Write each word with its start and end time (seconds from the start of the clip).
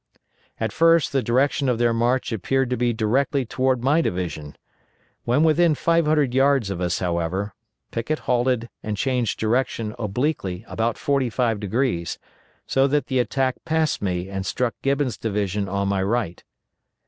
At 0.59 0.71
first 0.71 1.11
the 1.11 1.21
direction 1.21 1.69
of 1.69 1.77
their 1.77 1.93
march 1.93 2.31
appeared 2.31 2.71
to 2.71 2.75
be 2.75 2.91
directly 2.91 3.45
toward 3.45 3.83
my 3.83 4.01
division. 4.01 4.55
When 5.25 5.43
within 5.43 5.75
five 5.75 6.07
hundred 6.07 6.33
yards 6.33 6.71
of 6.71 6.81
us, 6.81 6.97
however, 6.97 7.53
Pickett 7.91 8.17
halted 8.17 8.67
and 8.81 8.97
changed 8.97 9.39
direction 9.39 9.93
obliquely 9.99 10.65
about 10.67 10.97
forty 10.97 11.29
five 11.29 11.59
degrees, 11.59 12.17
so 12.65 12.87
that 12.87 13.05
the 13.05 13.19
attack 13.19 13.57
passed 13.63 14.01
me 14.01 14.27
and 14.27 14.43
struck 14.43 14.73
Gibbon's 14.81 15.17
division 15.19 15.69
on 15.69 15.87
my 15.87 16.01
right. 16.01 16.43